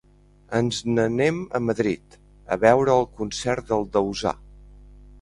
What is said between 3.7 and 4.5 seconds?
del Dausà!